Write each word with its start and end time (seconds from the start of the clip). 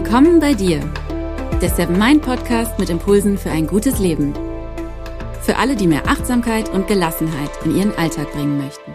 Willkommen 0.00 0.38
bei 0.38 0.54
dir, 0.54 0.78
der 1.60 1.70
Seven 1.70 1.98
Mind 1.98 2.22
Podcast 2.22 2.78
mit 2.78 2.88
Impulsen 2.88 3.36
für 3.36 3.50
ein 3.50 3.66
gutes 3.66 3.98
Leben. 3.98 4.32
Für 5.42 5.56
alle, 5.56 5.74
die 5.74 5.88
mehr 5.88 6.06
Achtsamkeit 6.06 6.68
und 6.68 6.86
Gelassenheit 6.86 7.50
in 7.64 7.76
ihren 7.76 7.92
Alltag 7.96 8.30
bringen 8.30 8.58
möchten. 8.58 8.92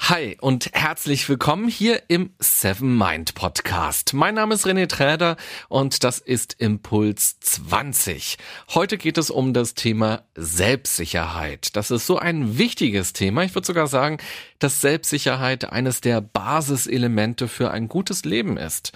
Hi 0.00 0.36
und 0.40 0.70
herzlich 0.72 1.28
willkommen 1.28 1.68
hier 1.68 2.02
im 2.08 2.34
Seven 2.40 2.98
Mind 2.98 3.36
Podcast. 3.36 4.12
Mein 4.12 4.34
Name 4.34 4.54
ist 4.54 4.66
René 4.66 4.88
Träder 4.88 5.36
und 5.68 6.02
das 6.02 6.18
ist 6.18 6.54
Impuls 6.58 7.38
20. 7.38 8.38
Heute 8.74 8.98
geht 8.98 9.18
es 9.18 9.30
um 9.30 9.54
das 9.54 9.74
Thema 9.74 10.24
Selbstsicherheit. 10.34 11.76
Das 11.76 11.92
ist 11.92 12.08
so 12.08 12.18
ein 12.18 12.58
wichtiges 12.58 13.12
Thema. 13.12 13.44
Ich 13.44 13.54
würde 13.54 13.66
sogar 13.68 13.86
sagen, 13.86 14.18
dass 14.58 14.80
Selbstsicherheit 14.80 15.70
eines 15.70 16.00
der 16.00 16.22
Basiselemente 16.22 17.46
für 17.46 17.70
ein 17.70 17.86
gutes 17.86 18.24
Leben 18.24 18.56
ist. 18.56 18.92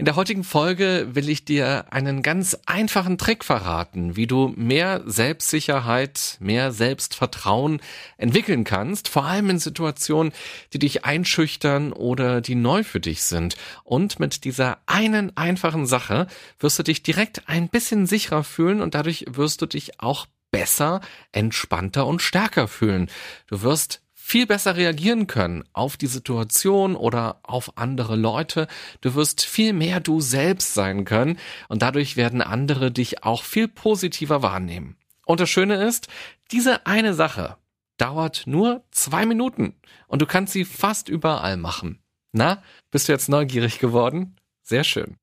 In 0.00 0.06
der 0.06 0.16
heutigen 0.16 0.44
Folge 0.44 1.08
will 1.12 1.28
ich 1.28 1.44
dir 1.44 1.92
einen 1.92 2.22
ganz 2.22 2.56
einfachen 2.64 3.18
Trick 3.18 3.44
verraten, 3.44 4.16
wie 4.16 4.26
du 4.26 4.48
mehr 4.56 5.02
Selbstsicherheit, 5.04 6.38
mehr 6.40 6.72
Selbstvertrauen 6.72 7.82
entwickeln 8.16 8.64
kannst, 8.64 9.08
vor 9.08 9.26
allem 9.26 9.50
in 9.50 9.58
Situationen, 9.58 10.32
die 10.72 10.78
dich 10.78 11.04
einschüchtern 11.04 11.92
oder 11.92 12.40
die 12.40 12.54
neu 12.54 12.82
für 12.82 13.00
dich 13.00 13.24
sind. 13.24 13.56
Und 13.84 14.18
mit 14.18 14.44
dieser 14.44 14.78
einen 14.86 15.36
einfachen 15.36 15.84
Sache 15.84 16.28
wirst 16.58 16.78
du 16.78 16.82
dich 16.82 17.02
direkt 17.02 17.46
ein 17.50 17.68
bisschen 17.68 18.06
sicherer 18.06 18.42
fühlen 18.42 18.80
und 18.80 18.94
dadurch 18.94 19.26
wirst 19.28 19.60
du 19.60 19.66
dich 19.66 20.00
auch 20.00 20.24
besser, 20.50 21.02
entspannter 21.32 22.06
und 22.06 22.22
stärker 22.22 22.68
fühlen. 22.68 23.10
Du 23.48 23.60
wirst 23.60 24.00
viel 24.30 24.46
besser 24.46 24.76
reagieren 24.76 25.26
können 25.26 25.64
auf 25.72 25.96
die 25.96 26.06
Situation 26.06 26.94
oder 26.94 27.40
auf 27.42 27.76
andere 27.76 28.14
Leute. 28.14 28.68
Du 29.00 29.16
wirst 29.16 29.44
viel 29.44 29.72
mehr 29.72 29.98
du 29.98 30.20
selbst 30.20 30.72
sein 30.72 31.04
können 31.04 31.36
und 31.66 31.82
dadurch 31.82 32.16
werden 32.16 32.40
andere 32.40 32.92
dich 32.92 33.24
auch 33.24 33.42
viel 33.42 33.66
positiver 33.66 34.40
wahrnehmen. 34.40 34.96
Und 35.26 35.40
das 35.40 35.50
Schöne 35.50 35.84
ist, 35.84 36.06
diese 36.52 36.86
eine 36.86 37.12
Sache 37.12 37.56
dauert 37.96 38.44
nur 38.46 38.84
zwei 38.92 39.26
Minuten 39.26 39.74
und 40.06 40.22
du 40.22 40.26
kannst 40.26 40.52
sie 40.52 40.64
fast 40.64 41.08
überall 41.08 41.56
machen. 41.56 41.98
Na, 42.30 42.62
bist 42.92 43.08
du 43.08 43.12
jetzt 43.12 43.28
neugierig 43.28 43.80
geworden? 43.80 44.36
Sehr 44.62 44.84
schön. 44.84 45.16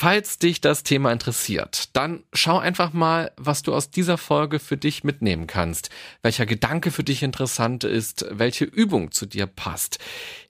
Falls 0.00 0.38
dich 0.38 0.60
das 0.60 0.84
Thema 0.84 1.10
interessiert, 1.10 1.88
dann 1.96 2.22
schau 2.32 2.56
einfach 2.56 2.92
mal, 2.92 3.32
was 3.36 3.62
du 3.62 3.74
aus 3.74 3.90
dieser 3.90 4.16
Folge 4.16 4.60
für 4.60 4.76
dich 4.76 5.02
mitnehmen 5.02 5.48
kannst, 5.48 5.90
welcher 6.22 6.46
Gedanke 6.46 6.92
für 6.92 7.02
dich 7.02 7.24
interessant 7.24 7.82
ist, 7.82 8.24
welche 8.30 8.64
Übung 8.64 9.10
zu 9.10 9.26
dir 9.26 9.46
passt. 9.46 9.98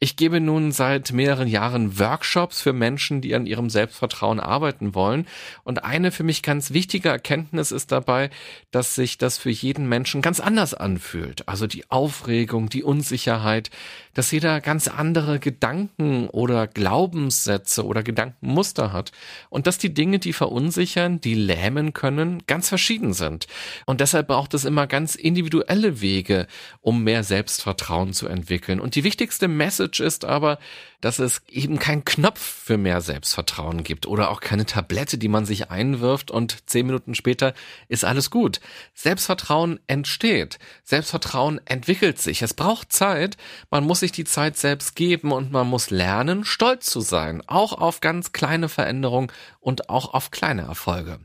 Ich 0.00 0.16
gebe 0.16 0.38
nun 0.38 0.70
seit 0.70 1.12
mehreren 1.12 1.48
Jahren 1.48 1.98
Workshops 1.98 2.60
für 2.60 2.74
Menschen, 2.74 3.22
die 3.22 3.34
an 3.34 3.46
ihrem 3.46 3.70
Selbstvertrauen 3.70 4.38
arbeiten 4.38 4.94
wollen 4.94 5.26
und 5.64 5.82
eine 5.82 6.12
für 6.12 6.24
mich 6.24 6.42
ganz 6.42 6.74
wichtige 6.74 7.08
Erkenntnis 7.08 7.72
ist 7.72 7.90
dabei, 7.90 8.28
dass 8.70 8.94
sich 8.94 9.16
das 9.16 9.38
für 9.38 9.48
jeden 9.48 9.88
Menschen 9.88 10.20
ganz 10.20 10.40
anders 10.40 10.74
anfühlt. 10.74 11.48
Also 11.48 11.66
die 11.66 11.90
Aufregung, 11.90 12.68
die 12.68 12.82
Unsicherheit, 12.82 13.70
dass 14.12 14.30
jeder 14.30 14.60
ganz 14.60 14.88
andere 14.88 15.38
Gedanken 15.38 16.28
oder 16.28 16.66
Glaubenssätze 16.66 17.86
oder 17.86 18.02
Gedankenmuster 18.02 18.92
hat 18.92 19.12
und 19.50 19.66
dass 19.66 19.78
die 19.78 19.94
Dinge, 19.94 20.18
die 20.18 20.32
verunsichern, 20.32 21.20
die 21.20 21.34
lähmen 21.34 21.92
können, 21.92 22.42
ganz 22.46 22.68
verschieden 22.68 23.12
sind. 23.12 23.46
Und 23.86 24.00
deshalb 24.00 24.28
braucht 24.28 24.54
es 24.54 24.64
immer 24.64 24.86
ganz 24.86 25.14
individuelle 25.14 26.00
Wege, 26.00 26.46
um 26.80 27.04
mehr 27.04 27.24
Selbstvertrauen 27.24 28.12
zu 28.12 28.28
entwickeln. 28.28 28.80
Und 28.80 28.94
die 28.94 29.04
wichtigste 29.04 29.48
Message 29.48 30.00
ist 30.00 30.24
aber, 30.24 30.58
dass 31.00 31.18
es 31.18 31.42
eben 31.48 31.78
keinen 31.78 32.04
Knopf 32.04 32.40
für 32.40 32.76
mehr 32.76 33.00
Selbstvertrauen 33.00 33.84
gibt 33.84 34.06
oder 34.06 34.30
auch 34.30 34.40
keine 34.40 34.66
Tablette, 34.66 35.18
die 35.18 35.28
man 35.28 35.46
sich 35.46 35.70
einwirft 35.70 36.30
und 36.30 36.68
zehn 36.68 36.86
Minuten 36.86 37.14
später 37.14 37.54
ist 37.88 38.04
alles 38.04 38.30
gut. 38.30 38.60
Selbstvertrauen 38.94 39.78
entsteht. 39.86 40.58
Selbstvertrauen 40.82 41.60
entwickelt 41.66 42.18
sich. 42.18 42.42
Es 42.42 42.54
braucht 42.54 42.92
Zeit. 42.92 43.36
Man 43.70 43.84
muss 43.84 44.00
sich 44.00 44.12
die 44.12 44.24
Zeit 44.24 44.56
selbst 44.56 44.96
geben 44.96 45.32
und 45.32 45.52
man 45.52 45.68
muss 45.68 45.90
lernen, 45.90 46.44
stolz 46.44 46.86
zu 46.86 47.00
sein. 47.00 47.42
Auch 47.46 47.72
auf 47.72 48.00
ganz 48.00 48.32
kleine 48.32 48.68
Veränderungen 48.68 49.30
und 49.60 49.90
auch 49.90 50.14
auf 50.14 50.30
kleine 50.30 50.62
Erfolge. 50.62 51.20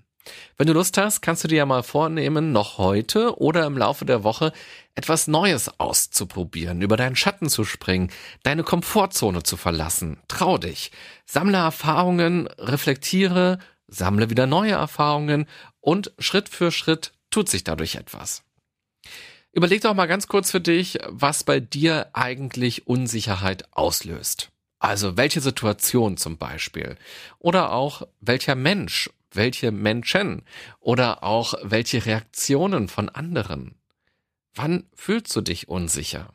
Wenn 0.57 0.67
du 0.67 0.73
Lust 0.73 0.97
hast, 0.97 1.21
kannst 1.21 1.43
du 1.43 1.47
dir 1.47 1.57
ja 1.57 1.65
mal 1.65 1.83
vornehmen, 1.83 2.51
noch 2.51 2.77
heute 2.77 3.39
oder 3.39 3.65
im 3.65 3.77
Laufe 3.77 4.05
der 4.05 4.23
Woche 4.23 4.53
etwas 4.95 5.27
Neues 5.27 5.79
auszuprobieren, 5.79 6.81
über 6.81 6.97
deinen 6.97 7.15
Schatten 7.15 7.49
zu 7.49 7.65
springen, 7.65 8.11
deine 8.43 8.63
Komfortzone 8.63 9.43
zu 9.43 9.57
verlassen. 9.57 10.19
Trau 10.27 10.57
dich. 10.57 10.91
Sammle 11.25 11.57
Erfahrungen, 11.57 12.47
reflektiere, 12.57 13.59
sammle 13.87 14.29
wieder 14.29 14.47
neue 14.47 14.73
Erfahrungen 14.73 15.47
und 15.81 16.13
Schritt 16.19 16.49
für 16.49 16.71
Schritt 16.71 17.11
tut 17.29 17.49
sich 17.49 17.63
dadurch 17.63 17.95
etwas. 17.95 18.43
Überleg 19.51 19.81
doch 19.81 19.93
mal 19.93 20.07
ganz 20.07 20.27
kurz 20.27 20.49
für 20.49 20.61
dich, 20.61 20.97
was 21.07 21.43
bei 21.43 21.59
dir 21.59 22.09
eigentlich 22.13 22.87
Unsicherheit 22.87 23.65
auslöst. 23.71 24.49
Also 24.79 25.15
welche 25.15 25.41
Situation 25.41 26.17
zum 26.17 26.37
Beispiel. 26.37 26.97
Oder 27.39 27.71
auch 27.71 28.01
welcher 28.19 28.55
Mensch 28.55 29.09
welche 29.35 29.71
Menschen 29.71 30.43
oder 30.79 31.23
auch 31.23 31.53
welche 31.63 32.05
Reaktionen 32.05 32.87
von 32.87 33.09
anderen. 33.09 33.75
Wann 34.53 34.83
fühlst 34.93 35.35
du 35.35 35.41
dich 35.41 35.67
unsicher? 35.67 36.33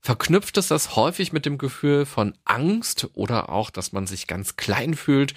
Verknüpft 0.00 0.58
es 0.58 0.66
das 0.66 0.96
häufig 0.96 1.32
mit 1.32 1.46
dem 1.46 1.58
Gefühl 1.58 2.06
von 2.06 2.36
Angst 2.44 3.08
oder 3.14 3.50
auch, 3.50 3.70
dass 3.70 3.92
man 3.92 4.08
sich 4.08 4.26
ganz 4.26 4.56
klein 4.56 4.94
fühlt, 4.94 5.34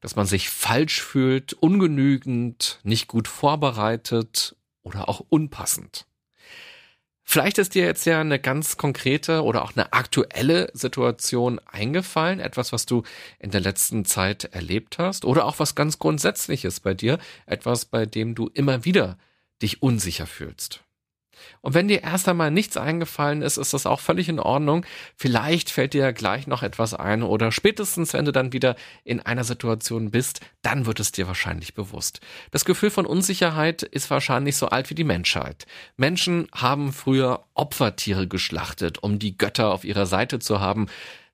dass 0.00 0.16
man 0.16 0.26
sich 0.26 0.50
falsch 0.50 1.00
fühlt, 1.00 1.52
ungenügend, 1.52 2.80
nicht 2.82 3.06
gut 3.06 3.28
vorbereitet 3.28 4.56
oder 4.82 5.08
auch 5.08 5.20
unpassend? 5.28 6.07
Vielleicht 7.30 7.58
ist 7.58 7.74
dir 7.74 7.84
jetzt 7.84 8.06
ja 8.06 8.22
eine 8.22 8.38
ganz 8.38 8.78
konkrete 8.78 9.42
oder 9.42 9.62
auch 9.62 9.76
eine 9.76 9.92
aktuelle 9.92 10.70
Situation 10.72 11.60
eingefallen, 11.70 12.40
etwas, 12.40 12.72
was 12.72 12.86
du 12.86 13.02
in 13.38 13.50
der 13.50 13.60
letzten 13.60 14.06
Zeit 14.06 14.44
erlebt 14.44 14.98
hast 14.98 15.26
oder 15.26 15.44
auch 15.44 15.58
was 15.58 15.74
ganz 15.74 15.98
Grundsätzliches 15.98 16.80
bei 16.80 16.94
dir, 16.94 17.18
etwas, 17.44 17.84
bei 17.84 18.06
dem 18.06 18.34
du 18.34 18.48
immer 18.54 18.86
wieder 18.86 19.18
dich 19.60 19.82
unsicher 19.82 20.26
fühlst. 20.26 20.87
Und 21.60 21.74
wenn 21.74 21.88
dir 21.88 22.02
erst 22.02 22.28
einmal 22.28 22.50
nichts 22.50 22.76
eingefallen 22.76 23.42
ist, 23.42 23.56
ist 23.56 23.74
das 23.74 23.86
auch 23.86 24.00
völlig 24.00 24.28
in 24.28 24.40
Ordnung. 24.40 24.84
Vielleicht 25.16 25.70
fällt 25.70 25.94
dir 25.94 26.12
gleich 26.12 26.46
noch 26.46 26.62
etwas 26.62 26.94
ein 26.94 27.22
oder 27.22 27.52
spätestens, 27.52 28.12
wenn 28.12 28.24
du 28.24 28.32
dann 28.32 28.52
wieder 28.52 28.76
in 29.04 29.20
einer 29.20 29.44
Situation 29.44 30.10
bist, 30.10 30.40
dann 30.62 30.86
wird 30.86 31.00
es 31.00 31.12
dir 31.12 31.26
wahrscheinlich 31.26 31.74
bewusst. 31.74 32.20
Das 32.50 32.64
Gefühl 32.64 32.90
von 32.90 33.06
Unsicherheit 33.06 33.82
ist 33.82 34.10
wahrscheinlich 34.10 34.56
so 34.56 34.68
alt 34.68 34.90
wie 34.90 34.94
die 34.94 35.04
Menschheit. 35.04 35.66
Menschen 35.96 36.48
haben 36.52 36.92
früher 36.92 37.44
Opfertiere 37.54 38.26
geschlachtet, 38.28 39.02
um 39.02 39.18
die 39.18 39.36
Götter 39.36 39.72
auf 39.72 39.84
ihrer 39.84 40.06
Seite 40.06 40.38
zu 40.38 40.60
haben. 40.60 40.86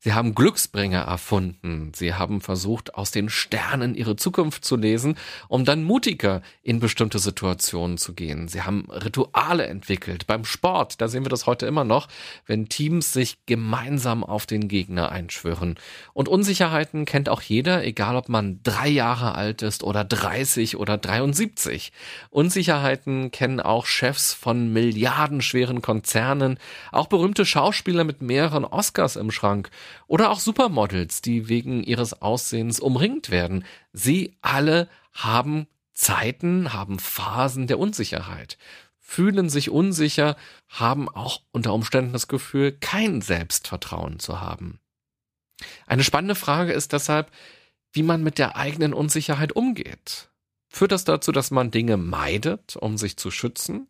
Sie 0.04 0.12
haben 0.12 0.34
Glücksbringer 0.34 1.00
erfunden. 1.00 1.92
Sie 1.94 2.12
haben 2.12 2.42
versucht, 2.42 2.94
aus 2.94 3.10
den 3.10 3.31
Sternen 3.31 3.94
ihre 3.94 4.16
Zukunft 4.16 4.62
zu 4.62 4.76
lesen, 4.76 5.16
um 5.48 5.65
dann 5.65 5.82
mutiger 5.82 6.42
in 6.62 6.78
bestimmte 6.78 7.19
Situationen 7.19 7.97
zu 7.97 8.12
gehen. 8.12 8.47
Sie 8.47 8.60
haben 8.60 8.87
Rituale 8.91 9.65
entwickelt. 9.65 10.26
Beim 10.26 10.44
Sport, 10.44 11.00
da 11.00 11.09
sehen 11.09 11.25
wir 11.25 11.31
das 11.31 11.47
heute 11.47 11.65
immer 11.65 11.84
noch, 11.84 12.09
wenn 12.44 12.69
Teams 12.69 13.15
sich 13.15 13.47
gemeinsam 13.47 14.25
auf 14.25 14.44
den 14.44 14.69
Gegner 14.69 15.10
einschwören. 15.10 15.76
Und 16.12 16.28
Unsicherheiten 16.28 17.06
kennt 17.06 17.31
auch 17.31 17.41
jeder, 17.41 17.82
egal 17.82 18.16
ob 18.16 18.28
man 18.28 18.60
drei 18.62 18.89
Jahre 18.89 19.34
alt 19.34 19.62
ist 19.62 19.83
oder 19.83 20.04
30 20.04 20.77
oder 20.77 20.98
73. 20.98 21.92
Unsicherheiten 22.28 23.30
kennen 23.30 23.59
auch 23.59 23.86
Chefs 23.86 24.34
von 24.34 24.71
milliardenschweren 24.71 25.80
Konzernen, 25.80 26.59
auch 26.92 27.07
berühmte 27.07 27.47
Schauspieler 27.47 28.04
mit 28.04 28.21
mehreren 28.21 28.66
Oscars 28.66 29.16
im 29.16 29.30
Schrank 29.30 29.71
oder 30.07 30.31
auch 30.31 30.41
Supermodels, 30.41 31.23
die 31.23 31.49
wegen 31.49 31.83
ihres 31.83 32.21
Aussehens 32.23 32.81
umringt 32.81 33.31
werden. 33.31 33.65
Sie 33.93 34.37
alle 34.41 34.89
haben 35.13 35.67
Zeiten, 35.93 36.73
haben 36.73 36.99
Phasen 36.99 37.67
der 37.67 37.79
Unsicherheit, 37.79 38.59
fühlen 38.99 39.49
sich 39.49 39.71
unsicher, 39.71 40.37
haben 40.69 41.09
auch 41.09 41.43
unter 41.53 41.73
Umständen 41.73 42.13
das 42.13 42.29
Gefühl, 42.29 42.73
kein 42.73 43.21
Selbstvertrauen 43.21 44.19
zu 44.19 44.41
haben. 44.41 44.81
Eine 45.87 46.05
spannende 46.05 46.35
Frage 46.35 46.73
ist 46.73 46.93
deshalb, 46.93 47.31
wie 47.93 48.03
man 48.03 48.23
mit 48.23 48.39
der 48.39 48.57
eigenen 48.57 48.93
Unsicherheit 48.93 49.53
umgeht. 49.53 50.31
Führt 50.69 50.91
das 50.91 51.05
dazu, 51.05 51.31
dass 51.31 51.53
man 51.53 51.71
Dinge 51.71 51.97
meidet, 51.97 52.75
um 52.75 52.99
sich 52.99 53.17
zu 53.17 53.31
schützen? 53.31 53.89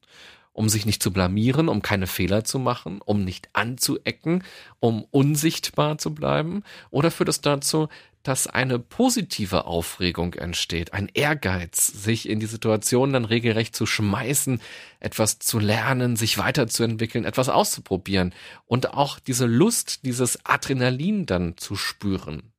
Um 0.55 0.71
sich 0.71 0.87
nicht 0.87 1.03
zu 1.03 1.13
blamieren, 1.13 1.69
um 1.69 1.83
keine 1.83 2.07
Fehler 2.07 2.45
zu 2.45 2.59
machen, 2.59 3.03
um 3.05 3.25
nicht 3.25 3.51
anzuecken, 3.53 4.43
um 4.81 5.05
unsichtbar 5.11 5.99
zu 5.99 6.15
bleiben? 6.15 6.63
Oder 6.91 7.11
führt 7.11 7.29
es 7.29 7.43
dazu, 7.43 7.89
dass 8.23 8.47
eine 8.47 8.79
positive 8.79 9.67
Aufregung 9.67 10.33
entsteht, 10.33 10.95
ein 10.95 11.11
Ehrgeiz, 11.13 11.89
sich 11.89 12.27
in 12.27 12.41
die 12.41 12.47
Situation 12.47 13.13
dann 13.13 13.27
regelrecht 13.27 13.77
zu 13.77 13.85
schmeißen, 13.85 14.63
etwas 14.99 15.41
zu 15.41 15.59
lernen, 15.59 16.17
sich 16.17 16.39
weiterzuentwickeln, 16.39 17.27
etwas 17.27 17.51
auszuprobieren 17.51 18.33
und 18.65 18.95
auch 18.95 19.19
diese 19.19 19.45
Lust, 19.45 20.07
dieses 20.07 20.43
Adrenalin 20.47 21.27
dann 21.27 21.59
zu 21.59 21.77
spüren? 21.77 22.55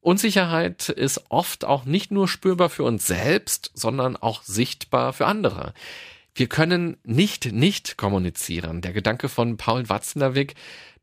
Unsicherheit 0.00 0.90
ist 0.90 1.24
oft 1.30 1.64
auch 1.64 1.86
nicht 1.86 2.10
nur 2.10 2.28
spürbar 2.28 2.68
für 2.68 2.82
uns 2.82 3.06
selbst, 3.06 3.70
sondern 3.72 4.16
auch 4.16 4.42
sichtbar 4.42 5.14
für 5.14 5.24
andere. 5.24 5.72
Wir 6.34 6.48
können 6.48 6.96
nicht 7.04 7.52
nicht 7.52 7.96
kommunizieren. 7.96 8.80
Der 8.80 8.92
Gedanke 8.92 9.28
von 9.28 9.56
Paul 9.56 9.88
Watzlawick, 9.88 10.54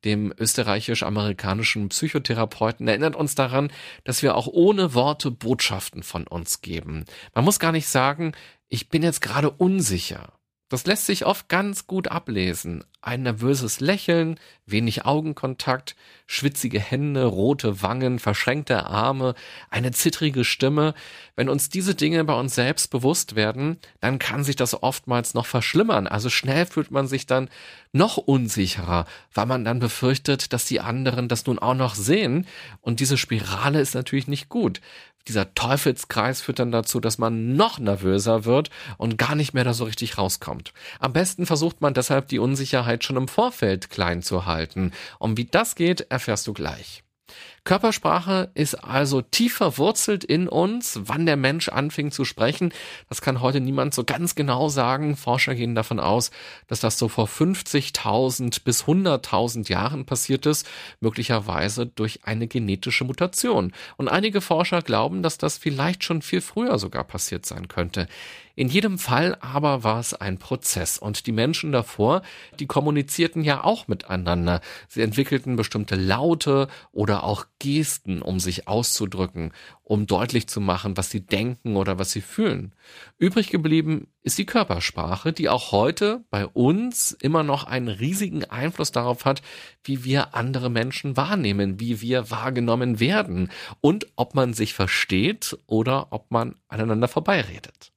dem 0.03 0.33
österreichisch-amerikanischen 0.37 1.87
Psychotherapeuten, 1.87 2.87
erinnert 2.87 3.15
uns 3.15 3.35
daran, 3.35 3.71
dass 4.03 4.23
wir 4.23 4.35
auch 4.35 4.47
ohne 4.47 4.93
Worte 4.93 5.31
Botschaften 5.31 6.03
von 6.03 6.27
uns 6.27 6.61
geben. 6.61 7.05
Man 7.33 7.45
muss 7.45 7.59
gar 7.59 7.71
nicht 7.71 7.87
sagen, 7.87 8.33
ich 8.67 8.89
bin 8.89 9.03
jetzt 9.03 9.21
gerade 9.21 9.51
unsicher. 9.51 10.33
Das 10.71 10.85
lässt 10.85 11.05
sich 11.05 11.25
oft 11.25 11.49
ganz 11.49 11.85
gut 11.85 12.07
ablesen. 12.07 12.85
Ein 13.01 13.23
nervöses 13.23 13.81
Lächeln, 13.81 14.39
wenig 14.65 15.03
Augenkontakt, 15.03 15.97
schwitzige 16.27 16.79
Hände, 16.79 17.25
rote 17.25 17.81
Wangen, 17.81 18.19
verschränkte 18.19 18.85
Arme, 18.85 19.35
eine 19.69 19.91
zittrige 19.91 20.45
Stimme. 20.45 20.93
Wenn 21.35 21.49
uns 21.49 21.67
diese 21.67 21.93
Dinge 21.93 22.23
bei 22.23 22.35
uns 22.35 22.55
selbst 22.55 22.89
bewusst 22.89 23.35
werden, 23.35 23.79
dann 23.99 24.17
kann 24.17 24.45
sich 24.45 24.55
das 24.55 24.81
oftmals 24.81 25.33
noch 25.33 25.45
verschlimmern. 25.45 26.07
Also 26.07 26.29
schnell 26.29 26.65
fühlt 26.65 26.89
man 26.89 27.05
sich 27.05 27.25
dann 27.25 27.49
noch 27.91 28.15
unsicherer, 28.15 29.07
weil 29.33 29.47
man 29.47 29.65
dann 29.65 29.79
befürchtet, 29.79 30.53
dass 30.53 30.63
die 30.63 30.79
anderen 30.79 31.27
das 31.27 31.45
nun 31.45 31.59
auch 31.59 31.75
noch 31.75 31.95
sehen. 31.95 32.47
Und 32.79 33.01
diese 33.01 33.17
Spirale 33.17 33.81
ist 33.81 33.93
natürlich 33.93 34.29
nicht 34.29 34.47
gut 34.47 34.79
dieser 35.27 35.53
Teufelskreis 35.53 36.41
führt 36.41 36.59
dann 36.59 36.71
dazu, 36.71 36.99
dass 36.99 37.17
man 37.17 37.55
noch 37.55 37.79
nervöser 37.79 38.45
wird 38.45 38.69
und 38.97 39.17
gar 39.17 39.35
nicht 39.35 39.53
mehr 39.53 39.63
da 39.63 39.73
so 39.73 39.83
richtig 39.83 40.17
rauskommt. 40.17 40.73
Am 40.99 41.13
besten 41.13 41.45
versucht 41.45 41.81
man 41.81 41.93
deshalb 41.93 42.27
die 42.27 42.39
Unsicherheit 42.39 43.03
schon 43.03 43.17
im 43.17 43.27
Vorfeld 43.27 43.89
klein 43.89 44.21
zu 44.21 44.45
halten. 44.45 44.91
Und 45.19 45.37
wie 45.37 45.45
das 45.45 45.75
geht, 45.75 46.01
erfährst 46.09 46.47
du 46.47 46.53
gleich. 46.53 47.03
Körpersprache 47.63 48.49
ist 48.55 48.73
also 48.73 49.21
tief 49.21 49.53
verwurzelt 49.57 50.23
in 50.23 50.47
uns. 50.47 50.99
Wann 51.03 51.27
der 51.27 51.37
Mensch 51.37 51.69
anfing 51.69 52.09
zu 52.09 52.25
sprechen, 52.25 52.73
das 53.07 53.21
kann 53.21 53.39
heute 53.39 53.61
niemand 53.61 53.93
so 53.93 54.03
ganz 54.03 54.33
genau 54.33 54.67
sagen. 54.67 55.15
Forscher 55.15 55.53
gehen 55.53 55.75
davon 55.75 55.99
aus, 55.99 56.31
dass 56.67 56.79
das 56.79 56.97
so 56.97 57.07
vor 57.07 57.27
50.000 57.27 58.63
bis 58.63 58.85
100.000 58.85 59.69
Jahren 59.69 60.05
passiert 60.05 60.47
ist, 60.47 60.67
möglicherweise 61.01 61.85
durch 61.85 62.21
eine 62.23 62.47
genetische 62.47 63.03
Mutation. 63.03 63.73
Und 63.95 64.07
einige 64.07 64.41
Forscher 64.41 64.81
glauben, 64.81 65.21
dass 65.21 65.37
das 65.37 65.59
vielleicht 65.59 66.03
schon 66.03 66.23
viel 66.23 66.41
früher 66.41 66.79
sogar 66.79 67.03
passiert 67.03 67.45
sein 67.45 67.67
könnte. 67.67 68.07
In 68.55 68.67
jedem 68.67 68.99
Fall 68.99 69.37
aber 69.39 69.83
war 69.83 69.99
es 69.99 70.13
ein 70.13 70.37
Prozess 70.37 70.97
und 70.97 71.25
die 71.25 71.31
Menschen 71.31 71.71
davor, 71.71 72.21
die 72.59 72.67
kommunizierten 72.67 73.43
ja 73.43 73.63
auch 73.63 73.87
miteinander. 73.87 74.61
Sie 74.87 75.01
entwickelten 75.01 75.55
bestimmte 75.55 75.95
Laute 75.95 76.67
oder 76.91 77.23
auch 77.23 77.45
Gesten, 77.61 78.23
um 78.23 78.39
sich 78.39 78.67
auszudrücken, 78.67 79.53
um 79.83 80.07
deutlich 80.07 80.47
zu 80.47 80.59
machen, 80.59 80.97
was 80.97 81.11
sie 81.11 81.23
denken 81.23 81.75
oder 81.75 81.99
was 81.99 82.09
sie 82.09 82.21
fühlen. 82.21 82.73
Übrig 83.19 83.51
geblieben 83.51 84.07
ist 84.23 84.39
die 84.39 84.47
Körpersprache, 84.47 85.31
die 85.31 85.47
auch 85.47 85.71
heute 85.71 86.25
bei 86.31 86.47
uns 86.47 87.11
immer 87.11 87.43
noch 87.43 87.65
einen 87.65 87.87
riesigen 87.87 88.45
Einfluss 88.45 88.91
darauf 88.91 89.25
hat, 89.25 89.43
wie 89.83 90.03
wir 90.03 90.33
andere 90.33 90.71
Menschen 90.71 91.17
wahrnehmen, 91.17 91.79
wie 91.79 92.01
wir 92.01 92.31
wahrgenommen 92.31 92.99
werden 92.99 93.51
und 93.79 94.07
ob 94.15 94.33
man 94.33 94.53
sich 94.53 94.73
versteht 94.73 95.55
oder 95.67 96.07
ob 96.09 96.31
man 96.31 96.55
aneinander 96.67 97.07
vorbeiredet. 97.07 97.90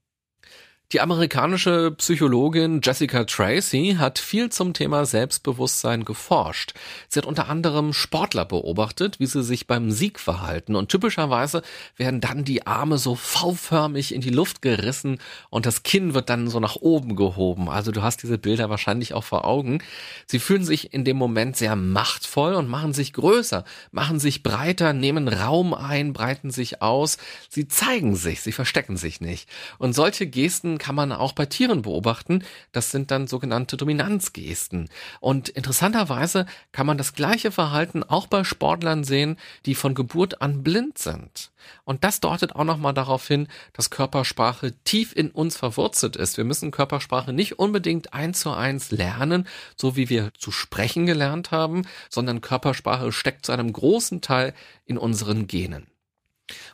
Die 0.94 1.00
amerikanische 1.00 1.91
Psychologin 1.91 2.81
Jessica 2.81 3.25
Tracy 3.25 3.96
hat 3.99 4.20
viel 4.20 4.50
zum 4.50 4.75
Thema 4.75 5.05
Selbstbewusstsein 5.05 6.05
geforscht. 6.05 6.73
Sie 7.08 7.19
hat 7.19 7.26
unter 7.26 7.49
anderem 7.49 7.93
Sportler 7.93 8.44
beobachtet, 8.44 9.19
wie 9.19 9.26
sie 9.26 9.43
sich 9.43 9.67
beim 9.67 9.91
Sieg 9.91 10.20
verhalten 10.20 10.76
und 10.76 10.91
typischerweise 10.91 11.62
werden 11.96 12.20
dann 12.20 12.44
die 12.44 12.69
Arme 12.69 12.99
so 12.99 13.17
V-förmig 13.17 14.14
in 14.14 14.20
die 14.20 14.31
Luft 14.31 14.62
gerissen 14.62 15.19
und 15.50 15.67
das 15.67 15.82
Kinn 15.82 16.14
wird 16.14 16.31
dann 16.31 16.46
so 16.46 16.61
nach 16.61 16.76
oben 16.76 17.17
gehoben. 17.17 17.69
Also 17.69 17.91
du 17.91 18.02
hast 18.05 18.23
diese 18.23 18.38
Bilder 18.38 18.70
wahrscheinlich 18.70 19.14
auch 19.14 19.25
vor 19.25 19.46
Augen. 19.46 19.82
Sie 20.26 20.38
fühlen 20.38 20.64
sich 20.64 20.94
in 20.94 21.05
dem 21.05 21.17
Moment 21.17 21.56
sehr 21.56 21.75
machtvoll 21.75 22.55
und 22.55 22.69
machen 22.69 22.93
sich 22.93 23.12
größer, 23.14 23.64
machen 23.91 24.20
sich 24.20 24.44
breiter, 24.44 24.93
nehmen 24.93 25.26
Raum 25.26 25.75
ein, 25.75 26.12
breiten 26.12 26.52
sich 26.52 26.82
aus. 26.82 27.19
Sie 27.49 27.67
zeigen 27.67 28.14
sich, 28.14 28.43
sie 28.43 28.52
verstecken 28.52 28.96
sich 28.96 29.20
nicht. 29.20 29.49
Und 29.79 29.93
solche 29.93 30.29
Gesten 30.29 30.79
kann 30.85 30.95
man 30.95 31.13
auch 31.13 31.33
bei 31.33 31.47
Tieren 31.47 31.81
beobachten. 31.81 32.45
Das 32.73 32.91
sind 32.91 33.11
dann 33.11 33.27
sogenannte 33.27 33.79
Dominanzgesten. 33.79 34.91
Und 35.19 35.49
interessanterweise 35.49 36.45
kann 36.73 36.87
man 36.87 36.99
das 36.99 37.15
gleiche 37.15 37.51
Verhalten 37.51 38.03
auch 38.03 38.27
bei 38.27 38.45
Sportlern 38.45 39.03
sehen, 39.03 39.39
die 39.65 39.75
von 39.75 39.95
Geburt 39.95 40.43
an 40.43 40.63
blind 40.63 40.99
sind. 40.99 41.53
Und 41.85 42.05
das 42.05 42.21
deutet 42.21 42.55
auch 42.55 42.65
nochmal 42.65 42.93
darauf 42.93 43.27
hin, 43.27 43.49
dass 43.73 43.89
Körpersprache 43.89 44.75
tief 44.85 45.17
in 45.17 45.31
uns 45.31 45.57
verwurzelt 45.57 46.17
ist. 46.17 46.37
Wir 46.37 46.45
müssen 46.45 46.71
Körpersprache 46.71 47.33
nicht 47.33 47.59
unbedingt 47.59 48.13
eins 48.13 48.41
zu 48.41 48.51
eins 48.51 48.91
lernen, 48.91 49.49
so 49.77 49.97
wie 49.97 50.11
wir 50.11 50.35
zu 50.37 50.51
sprechen 50.51 51.07
gelernt 51.07 51.51
haben, 51.51 51.87
sondern 52.11 52.43
Körpersprache 52.43 53.11
steckt 53.11 53.47
zu 53.47 53.53
einem 53.53 53.73
großen 53.73 54.21
Teil 54.21 54.53
in 54.85 54.99
unseren 54.99 55.47
Genen. 55.47 55.94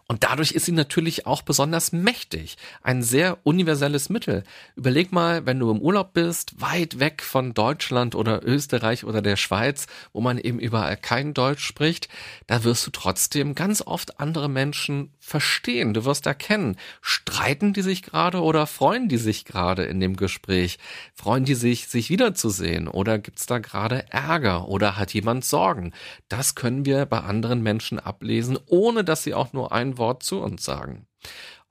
Und 0.08 0.24
dadurch 0.24 0.52
ist 0.52 0.66
sie 0.66 0.72
natürlich 0.72 1.26
auch 1.26 1.42
besonders 1.42 1.92
mächtig. 1.92 2.56
Ein 2.82 3.02
sehr 3.02 3.38
universelles 3.44 4.08
Mittel. 4.08 4.42
Überleg 4.74 5.12
mal, 5.12 5.46
wenn 5.46 5.60
du 5.60 5.70
im 5.70 5.80
Urlaub 5.80 6.12
bist, 6.12 6.60
weit 6.60 6.98
weg 6.98 7.22
von 7.22 7.54
Deutschland 7.54 8.16
oder 8.16 8.44
Österreich 8.44 9.04
oder 9.04 9.22
der 9.22 9.36
Schweiz, 9.36 9.86
wo 10.12 10.20
man 10.20 10.38
eben 10.38 10.58
überall 10.58 10.96
kein 10.96 11.32
Deutsch 11.32 11.64
spricht, 11.64 12.08
da 12.48 12.64
wirst 12.64 12.84
du 12.86 12.90
trotzdem 12.90 13.54
ganz 13.54 13.82
oft 13.82 14.18
andere 14.18 14.48
Menschen 14.48 15.12
verstehen. 15.20 15.94
Du 15.94 16.04
wirst 16.04 16.26
erkennen, 16.26 16.76
streiten 17.00 17.72
die 17.72 17.82
sich 17.82 18.02
gerade 18.02 18.42
oder 18.42 18.66
freuen 18.66 19.08
die 19.08 19.18
sich 19.18 19.44
gerade 19.44 19.84
in 19.84 20.00
dem 20.00 20.16
Gespräch? 20.16 20.78
Freuen 21.14 21.44
die 21.44 21.54
sich, 21.54 21.86
sich 21.86 22.10
wiederzusehen? 22.10 22.88
Oder 22.88 23.20
gibt's 23.20 23.46
da 23.46 23.58
gerade 23.58 24.10
Ärger? 24.10 24.66
Oder 24.66 24.96
hat 24.96 25.14
jemand 25.14 25.44
Sorgen? 25.44 25.92
Das 26.28 26.56
können 26.56 26.84
wir 26.84 27.06
bei 27.06 27.20
anderen 27.20 27.62
Menschen 27.62 28.00
ablesen, 28.00 28.58
ohne 28.66 29.04
dass 29.04 29.22
sie 29.22 29.34
auch 29.34 29.52
nur 29.52 29.59
ein 29.66 29.98
Wort 29.98 30.22
zu 30.22 30.40
uns 30.40 30.64
sagen. 30.64 31.06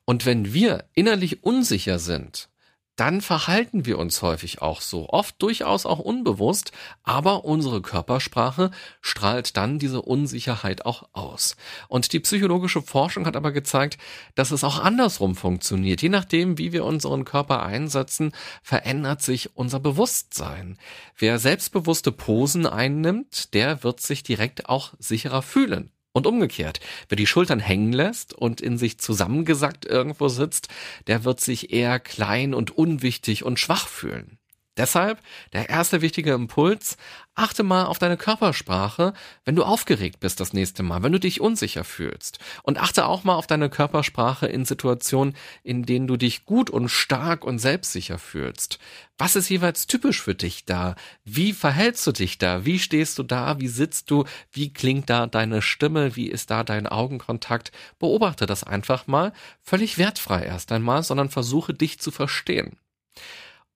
Und 0.05 0.25
wenn 0.25 0.53
wir 0.53 0.85
innerlich 0.93 1.43
unsicher 1.43 1.99
sind, 1.99 2.49
dann 2.99 3.21
verhalten 3.21 3.85
wir 3.85 3.97
uns 3.97 4.21
häufig 4.21 4.61
auch 4.61 4.81
so, 4.81 5.07
oft 5.07 5.41
durchaus 5.41 5.85
auch 5.85 5.99
unbewusst, 5.99 6.73
aber 7.03 7.45
unsere 7.45 7.81
Körpersprache 7.81 8.71
strahlt 8.99 9.55
dann 9.55 9.79
diese 9.79 10.01
Unsicherheit 10.01 10.85
auch 10.85 11.07
aus. 11.13 11.55
Und 11.87 12.11
die 12.11 12.19
psychologische 12.19 12.81
Forschung 12.81 13.25
hat 13.25 13.37
aber 13.37 13.53
gezeigt, 13.53 13.97
dass 14.35 14.51
es 14.51 14.65
auch 14.65 14.79
andersrum 14.79 15.37
funktioniert. 15.37 16.01
Je 16.01 16.09
nachdem, 16.09 16.57
wie 16.57 16.73
wir 16.73 16.83
unseren 16.83 17.23
Körper 17.23 17.63
einsetzen, 17.63 18.33
verändert 18.63 19.21
sich 19.21 19.55
unser 19.55 19.79
Bewusstsein. 19.79 20.77
Wer 21.15 21.39
selbstbewusste 21.39 22.11
Posen 22.11 22.65
einnimmt, 22.65 23.53
der 23.53 23.85
wird 23.85 24.01
sich 24.01 24.23
direkt 24.23 24.67
auch 24.67 24.93
sicherer 24.99 25.41
fühlen. 25.41 25.93
Und 26.11 26.25
umgekehrt, 26.25 26.79
wer 27.07 27.15
die 27.15 27.27
Schultern 27.27 27.59
hängen 27.59 27.93
lässt 27.93 28.33
und 28.33 28.61
in 28.61 28.77
sich 28.77 28.99
zusammengesackt 28.99 29.85
irgendwo 29.85 30.27
sitzt, 30.27 30.67
der 31.07 31.23
wird 31.23 31.39
sich 31.39 31.71
eher 31.71 31.99
klein 31.99 32.53
und 32.55 32.71
unwichtig 32.71 33.43
und 33.43 33.59
schwach 33.59 33.87
fühlen. 33.87 34.38
Deshalb 34.79 35.19
der 35.51 35.67
erste 35.67 36.01
wichtige 36.01 36.31
Impuls, 36.31 36.95
achte 37.35 37.63
mal 37.63 37.83
auf 37.83 37.99
deine 37.99 38.15
Körpersprache, 38.15 39.13
wenn 39.43 39.57
du 39.57 39.63
aufgeregt 39.63 40.21
bist 40.21 40.39
das 40.39 40.53
nächste 40.53 40.83
Mal, 40.83 41.03
wenn 41.03 41.11
du 41.11 41.19
dich 41.19 41.41
unsicher 41.41 41.83
fühlst. 41.83 42.39
Und 42.63 42.79
achte 42.79 43.05
auch 43.05 43.25
mal 43.25 43.35
auf 43.35 43.45
deine 43.45 43.69
Körpersprache 43.69 44.47
in 44.47 44.63
Situationen, 44.63 45.35
in 45.63 45.83
denen 45.83 46.07
du 46.07 46.15
dich 46.15 46.45
gut 46.45 46.69
und 46.69 46.87
stark 46.87 47.43
und 47.43 47.59
selbstsicher 47.59 48.19
fühlst. 48.19 48.79
Was 49.17 49.35
ist 49.35 49.49
jeweils 49.49 49.85
typisch 49.85 50.21
für 50.21 50.33
dich 50.33 50.63
da? 50.63 50.95
Wie 51.25 51.51
verhältst 51.51 52.07
du 52.07 52.13
dich 52.13 52.37
da? 52.37 52.63
Wie 52.63 52.79
stehst 52.79 53.19
du 53.19 53.23
da? 53.23 53.59
Wie 53.59 53.67
sitzt 53.67 54.09
du? 54.09 54.23
Wie 54.49 54.71
klingt 54.71 55.09
da 55.09 55.27
deine 55.27 55.61
Stimme? 55.61 56.15
Wie 56.15 56.29
ist 56.29 56.51
da 56.51 56.63
dein 56.63 56.87
Augenkontakt? 56.87 57.73
Beobachte 57.99 58.45
das 58.45 58.63
einfach 58.63 59.07
mal, 59.07 59.33
völlig 59.61 59.97
wertfrei 59.97 60.43
erst 60.43 60.71
einmal, 60.71 61.03
sondern 61.03 61.29
versuche 61.29 61.73
dich 61.73 61.99
zu 61.99 62.11
verstehen. 62.11 62.77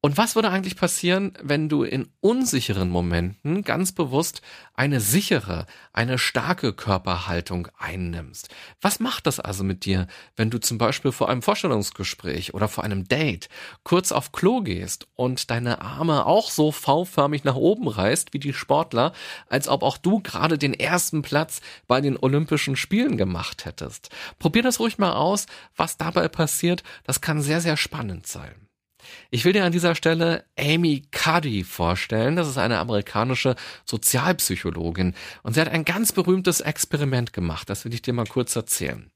Und 0.05 0.17
was 0.17 0.35
würde 0.35 0.49
eigentlich 0.49 0.75
passieren, 0.75 1.31
wenn 1.41 1.69
du 1.69 1.83
in 1.83 2.09
unsicheren 2.19 2.89
Momenten 2.89 3.63
ganz 3.63 3.93
bewusst 3.93 4.41
eine 4.73 4.99
sichere, 4.99 5.65
eine 5.93 6.17
starke 6.17 6.73
Körperhaltung 6.73 7.69
einnimmst? 7.77 8.49
Was 8.81 8.99
macht 8.99 9.27
das 9.27 9.39
also 9.39 9.63
mit 9.63 9.85
dir, 9.85 10.07
wenn 10.35 10.49
du 10.49 10.59
zum 10.59 10.77
Beispiel 10.77 11.13
vor 11.13 11.29
einem 11.29 11.41
Vorstellungsgespräch 11.41 12.53
oder 12.53 12.67
vor 12.67 12.83
einem 12.83 13.07
Date 13.07 13.47
kurz 13.85 14.11
auf 14.11 14.33
Klo 14.33 14.59
gehst 14.59 15.07
und 15.15 15.49
deine 15.49 15.79
Arme 15.79 16.25
auch 16.25 16.51
so 16.51 16.73
V-förmig 16.73 17.45
nach 17.45 17.55
oben 17.55 17.87
reißt 17.87 18.33
wie 18.33 18.39
die 18.39 18.51
Sportler, 18.51 19.13
als 19.47 19.69
ob 19.69 19.83
auch 19.83 19.97
du 19.97 20.19
gerade 20.19 20.57
den 20.57 20.73
ersten 20.73 21.21
Platz 21.21 21.61
bei 21.87 22.01
den 22.01 22.17
Olympischen 22.17 22.75
Spielen 22.75 23.15
gemacht 23.15 23.63
hättest? 23.63 24.09
Probier 24.37 24.63
das 24.63 24.81
ruhig 24.81 24.97
mal 24.97 25.13
aus, 25.13 25.45
was 25.77 25.95
dabei 25.95 26.27
passiert. 26.27 26.83
Das 27.05 27.21
kann 27.21 27.41
sehr, 27.41 27.61
sehr 27.61 27.77
spannend 27.77 28.27
sein. 28.27 28.62
Ich 29.31 29.45
will 29.45 29.53
dir 29.53 29.65
an 29.65 29.71
dieser 29.71 29.95
Stelle 29.95 30.45
Amy 30.57 31.03
Cuddy 31.11 31.63
vorstellen. 31.63 32.35
Das 32.35 32.47
ist 32.47 32.57
eine 32.57 32.79
amerikanische 32.79 33.55
Sozialpsychologin 33.85 35.13
und 35.43 35.53
sie 35.53 35.61
hat 35.61 35.69
ein 35.69 35.85
ganz 35.85 36.11
berühmtes 36.11 36.61
Experiment 36.61 37.33
gemacht. 37.33 37.69
Das 37.69 37.85
will 37.85 37.93
ich 37.93 38.01
dir 38.01 38.13
mal 38.13 38.25
kurz 38.25 38.55
erzählen. 38.55 39.11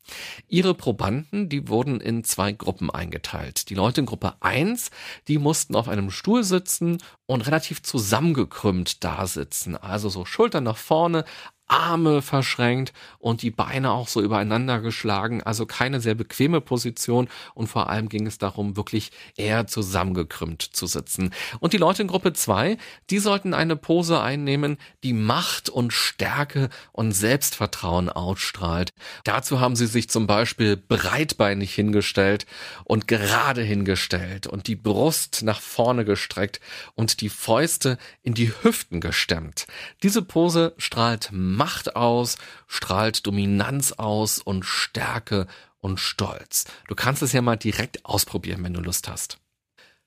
Ihre 0.48 0.74
Probanden, 0.74 1.50
die 1.50 1.68
wurden 1.68 2.00
in 2.00 2.24
zwei 2.24 2.52
Gruppen 2.52 2.90
eingeteilt. 2.90 3.70
Die 3.70 3.76
Leute 3.76 4.02
in 4.02 4.06
Gruppe 4.06 4.36
1, 4.40 4.92
die 5.28 5.38
mussten 5.38 5.76
auf 5.76 5.88
einem 5.88 6.12
Stuhl 6.12 6.44
sitzen 6.44 6.98
und 7.26 7.46
relativ 7.46 7.84
zusammengekrümmt 7.84 9.04
da 9.04 9.28
sitzen. 9.28 9.76
Also 9.76 10.10
so 10.10 10.26
Schultern 10.26 10.64
nach 10.64 10.78
vorne, 10.78 11.26
Arme 11.68 12.22
verschränkt 12.22 12.94
und 13.20 13.42
die 13.42 13.52
Beine 13.52 13.92
auch 13.92 14.08
so 14.08 14.22
übereinander 14.22 14.80
geschlagen. 14.80 15.44
Also 15.44 15.66
keine 15.66 16.00
sehr 16.00 16.16
bequeme 16.16 16.62
Position 16.62 17.28
und 17.54 17.68
vor 17.68 17.90
allem 17.90 18.10
ging 18.10 18.26
es 18.26 18.38
darum, 18.38 18.78
wirklich 18.78 19.12
eher 19.36 19.68
zusammengekrümmt 19.68 20.62
zu 20.62 20.88
sitzen. 20.88 21.34
Und 21.60 21.74
die 21.74 21.78
Leute 21.78 22.02
in 22.02 22.08
Gruppe 22.08 22.34
2, 22.34 22.78
die 23.10 23.20
sollten 23.20 23.54
eine 23.54 23.76
Pose 23.76 24.22
einnehmen, 24.22 24.78
die 25.04 25.14
Macht 25.14 25.70
und 25.70 25.94
Stärke 25.94 26.70
und 26.92 27.12
Selbstvertrauen 27.12 28.10
ausstrahlt. 28.10 28.92
Dazu 29.24 29.60
haben 29.60 29.76
sie 29.76 29.88
sich 29.88 30.10
zum 30.10 30.28
Beispiel 30.28 30.78
breitbeinig 30.78 31.74
hingestellt 31.74 32.46
und 32.84 33.08
gerade 33.08 33.62
hingestellt 33.62 34.48
und 34.48 34.68
die 34.68 34.76
Brust 34.76 35.44
nach 35.44 35.60
vorne 35.60 36.06
gestreckt 36.06 36.60
und 36.96 37.22
die 37.22 37.30
Fäuste 37.30 37.98
in 38.24 38.34
die 38.34 38.52
Hüften 38.62 39.02
gestemmt. 39.02 39.68
Diese 40.04 40.22
Pose 40.22 40.74
strahlt 40.78 41.30
Macht 41.58 41.96
aus, 41.96 42.38
strahlt 42.68 43.26
Dominanz 43.26 43.92
aus 43.92 44.40
und 44.40 44.64
Stärke 44.64 45.48
und 45.80 46.00
Stolz. 46.00 46.66
Du 46.88 46.96
kannst 46.96 47.22
es 47.24 47.34
ja 47.34 47.42
mal 47.42 47.58
direkt 47.58 48.06
ausprobieren, 48.06 48.64
wenn 48.64 48.74
du 48.74 48.82
Lust 48.82 49.10
hast. 49.10 49.40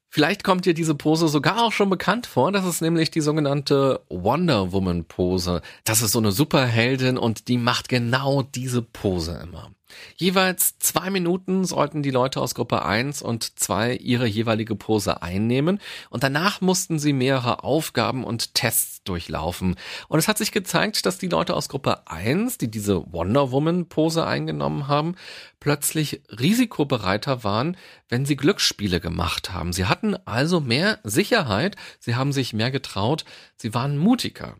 Vielleicht 0.09 0.43
kommt 0.43 0.65
dir 0.65 0.75
diese 0.75 0.95
Pose 0.95 1.29
sogar 1.29 1.63
auch 1.63 1.73
schon 1.73 1.91
bekannt 1.91 2.27
vor. 2.27 2.51
Das 2.51 2.65
ist 2.65 2.83
nämlich 2.83 3.11
die 3.11 3.21
sogenannte 3.21 4.01
Wonder 4.09 4.73
Woman 4.73 5.05
Pose. 5.05 5.63
Das 5.85 6.03
ist 6.03 6.13
so 6.13 6.19
eine 6.19 6.33
Superheldin 6.33 7.17
und 7.19 7.47
die 7.49 7.59
macht 7.59 7.89
genau 7.89 8.43
diese 8.43 8.83
Pose 8.83 9.41
immer. 9.43 9.71
Jeweils 10.17 10.79
zwei 10.79 11.11
Minuten 11.11 11.65
sollten 11.65 12.03
die 12.03 12.11
Leute 12.11 12.41
aus 12.41 12.55
Gruppe 12.55 12.85
1 12.85 13.23
und 13.23 13.59
2 13.59 13.97
ihre 13.97 14.27
jeweilige 14.27 14.77
Pose 14.77 15.23
einnehmen 15.23 15.81
und 16.11 16.23
danach 16.23 16.61
mussten 16.61 16.99
sie 16.99 17.13
mehrere 17.13 17.65
Aufgaben 17.65 18.25
und 18.25 18.55
Tests 18.55 19.03
durchlaufen. 19.05 19.77
Und 20.09 20.19
es 20.19 20.29
hat 20.29 20.39
sich 20.39 20.53
gezeigt, 20.53 21.07
dass 21.07 21.19
die 21.19 21.29
Leute 21.29 21.55
aus 21.55 21.69
Gruppe 21.69 22.07
1, 22.07 22.59
die 22.59 22.71
diese 22.71 23.13
Wonder 23.13 23.51
Woman 23.51 23.89
Pose 23.89 24.27
eingenommen 24.27 24.89
haben, 24.89 25.15
plötzlich 25.59 26.23
risikobereiter 26.29 27.45
waren, 27.45 27.77
wenn 28.09 28.27
sie 28.27 28.37
Glücksspiele 28.37 29.01
gemacht 29.01 29.53
haben. 29.53 29.73
Sie 29.73 29.87
hatten 29.87 30.17
also 30.27 30.61
mehr 30.61 30.99
Sicherheit, 31.05 31.77
sie 31.99 32.15
haben 32.15 32.33
sich 32.33 32.53
mehr 32.53 32.71
getraut, 32.71 33.25
sie 33.57 33.75
waren 33.75 33.97
mutiger. 33.97 34.57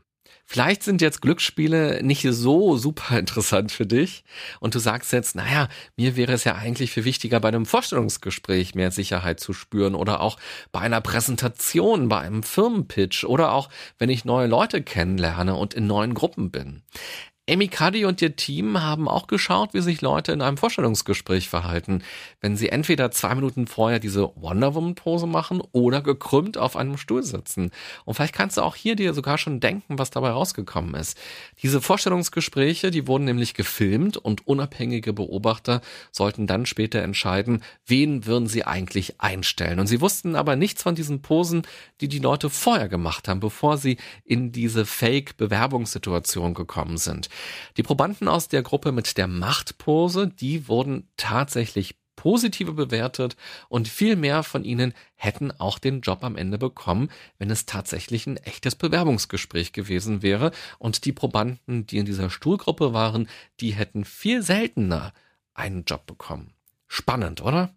Vielleicht 0.53 0.83
sind 0.83 1.01
jetzt 1.01 1.23
Glücksspiele 1.23 2.03
nicht 2.03 2.27
so 2.29 2.77
super 2.77 3.17
interessant 3.17 3.71
für 3.71 3.87
dich 3.87 4.25
und 4.59 4.75
du 4.75 4.81
sagst 4.81 5.13
jetzt, 5.13 5.37
naja, 5.37 5.69
mir 5.95 6.17
wäre 6.17 6.33
es 6.33 6.43
ja 6.43 6.57
eigentlich 6.57 6.91
viel 6.91 7.05
wichtiger, 7.05 7.39
bei 7.39 7.47
einem 7.47 7.67
Vorstellungsgespräch 7.67 8.75
mehr 8.75 8.91
Sicherheit 8.91 9.39
zu 9.39 9.53
spüren 9.53 9.95
oder 9.95 10.21
auch 10.21 10.39
bei 10.73 10.81
einer 10.81 11.01
Präsentation, 11.03 12.09
bei 12.09 12.19
einem 12.19 12.43
Firmenpitch 12.43 13.23
oder 13.23 13.53
auch, 13.53 13.69
wenn 13.99 14.11
ich 14.11 14.25
neue 14.25 14.49
Leute 14.49 14.83
kennenlerne 14.83 15.55
und 15.55 15.73
in 15.73 15.87
neuen 15.87 16.15
Gruppen 16.15 16.51
bin. 16.51 16.83
Amy 17.51 17.67
Cuddy 17.67 18.05
und 18.05 18.23
ihr 18.23 18.37
Team 18.37 18.81
haben 18.81 19.09
auch 19.09 19.27
geschaut, 19.27 19.75
wie 19.75 19.81
sich 19.81 20.03
Leute 20.03 20.31
in 20.31 20.41
einem 20.41 20.57
Vorstellungsgespräch 20.57 21.49
verhalten, 21.49 22.05
wenn 22.41 22.57
sie 22.57 22.69
entweder 22.69 23.11
zwei 23.11 23.35
Minuten 23.35 23.67
vorher 23.67 23.99
diese 23.99 24.31
Wonder 24.37 24.77
Woman 24.77 24.95
Pose 24.95 25.27
machen 25.27 25.61
oder 25.73 26.01
gekrümmt 26.01 26.59
auf 26.59 26.77
einem 26.77 26.97
Stuhl 26.97 27.25
sitzen. 27.25 27.73
Und 28.05 28.15
vielleicht 28.15 28.37
kannst 28.37 28.57
du 28.57 28.63
auch 28.63 28.77
hier 28.77 28.95
dir 28.95 29.15
sogar 29.15 29.37
schon 29.37 29.59
denken, 29.59 29.99
was 29.99 30.11
dabei 30.11 30.31
rausgekommen 30.31 30.95
ist. 30.95 31.19
Diese 31.61 31.81
Vorstellungsgespräche, 31.81 32.93
die 32.93 33.09
wurden 33.09 33.25
nämlich 33.25 33.55
gefilmt 33.55 34.17
und 34.17 34.47
unabhängige 34.47 35.13
Beobachter 35.13 35.81
sollten 36.13 36.47
dann 36.47 36.67
später 36.67 37.03
entscheiden, 37.03 37.65
wen 37.85 38.27
würden 38.27 38.47
sie 38.47 38.63
eigentlich 38.63 39.21
einstellen. 39.21 39.81
Und 39.81 39.89
sie 39.89 40.01
wussten 40.01 40.37
aber 40.37 40.55
nichts 40.55 40.85
von 40.85 40.95
diesen 40.95 41.21
Posen, 41.21 41.63
die 42.01 42.07
die 42.07 42.21
Leute 42.21 42.49
vorher 42.49 42.89
gemacht 42.89 43.27
haben, 43.27 43.41
bevor 43.41 43.77
sie 43.77 43.97
in 44.25 44.53
diese 44.53 44.87
Fake-Bewerbungssituation 44.87 46.55
gekommen 46.55 46.97
sind. 46.97 47.29
Die 47.77 47.83
Probanden 47.83 48.29
aus 48.29 48.49
der 48.49 48.63
Gruppe 48.63 48.93
mit 48.93 49.17
der 49.17 49.27
Machtpose, 49.27 50.29
die 50.29 50.69
wurden 50.69 51.09
tatsächlich 51.17 51.97
positive 52.21 52.75
bewertet 52.75 53.35
und 53.71 53.89
viel 53.89 54.15
mehr 54.15 54.43
von 54.43 54.63
ihnen 54.63 54.93
hätten 55.15 55.53
auch 55.53 55.79
den 55.79 56.03
Job 56.03 56.23
am 56.23 56.37
Ende 56.37 56.59
bekommen, 56.59 57.11
wenn 57.39 57.51
es 57.51 57.65
tatsächlich 57.65 58.27
ein 58.27 58.37
echtes 58.37 58.75
Bewerbungsgespräch 58.75 59.73
gewesen 59.73 60.21
wäre. 60.21 60.53
Und 60.79 61.07
die 61.07 61.13
Probanden, 61.13 61.87
die 61.87 61.97
in 61.97 62.05
dieser 62.05 62.29
Stuhlgruppe 62.29 62.93
waren, 62.93 63.27
die 63.61 63.71
hätten 63.71 64.05
viel 64.05 64.43
seltener 64.43 65.15
einen 65.55 65.85
Job 65.85 66.05
bekommen. 66.05 66.53
Spannend, 66.89 67.41
oder? 67.41 67.75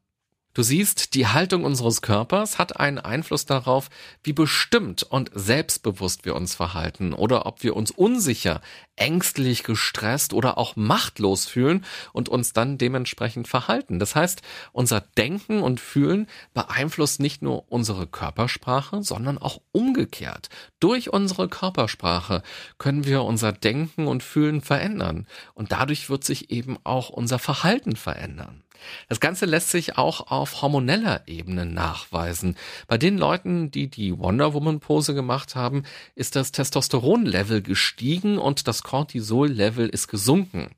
Du 0.55 0.61
siehst, 0.61 1.15
die 1.15 1.25
Haltung 1.25 1.65
unseres 1.65 2.03
Körpers 2.03 2.59
hat 2.59 2.79
einen 2.79 2.99
Einfluss 2.99 3.47
darauf, 3.47 3.89
wie 4.23 4.33
bestimmt 4.33 5.01
und 5.01 5.31
selbstbewusst 5.33 6.25
wir 6.25 6.35
uns 6.35 6.53
verhalten 6.53 7.13
oder 7.13 7.47
ob 7.47 7.63
wir 7.63 7.75
uns 7.75 7.89
unsicher, 7.89 8.61
ängstlich, 8.95 9.63
gestresst 9.63 10.31
oder 10.31 10.59
auch 10.59 10.75
machtlos 10.75 11.47
fühlen 11.47 11.83
und 12.11 12.29
uns 12.29 12.53
dann 12.53 12.77
dementsprechend 12.77 13.47
verhalten. 13.47 13.97
Das 13.97 14.15
heißt, 14.15 14.43
unser 14.73 15.01
Denken 15.01 15.63
und 15.63 15.79
Fühlen 15.79 16.27
beeinflusst 16.53 17.19
nicht 17.19 17.41
nur 17.41 17.71
unsere 17.71 18.05
Körpersprache, 18.05 19.01
sondern 19.01 19.39
auch 19.39 19.59
umgekehrt. 19.71 20.49
Durch 20.79 21.11
unsere 21.11 21.49
Körpersprache 21.49 22.43
können 22.77 23.05
wir 23.05 23.23
unser 23.23 23.53
Denken 23.53 24.05
und 24.05 24.21
Fühlen 24.21 24.61
verändern 24.61 25.25
und 25.55 25.71
dadurch 25.71 26.11
wird 26.11 26.23
sich 26.23 26.51
eben 26.51 26.77
auch 26.83 27.09
unser 27.09 27.39
Verhalten 27.39 27.95
verändern. 27.95 28.62
Das 29.09 29.19
Ganze 29.19 29.45
lässt 29.45 29.69
sich 29.69 29.97
auch 29.97 30.31
auf 30.31 30.61
hormoneller 30.61 31.27
Ebene 31.27 31.65
nachweisen. 31.65 32.55
Bei 32.87 32.97
den 32.97 33.17
Leuten, 33.17 33.71
die 33.71 33.87
die 33.87 34.17
Wonder 34.17 34.53
Woman 34.53 34.79
Pose 34.79 35.13
gemacht 35.13 35.55
haben, 35.55 35.83
ist 36.15 36.35
das 36.35 36.51
Testosteronlevel 36.51 37.61
gestiegen 37.61 38.37
und 38.37 38.67
das 38.67 38.83
Cortisol-Level 38.83 39.89
ist 39.89 40.07
gesunken. 40.07 40.69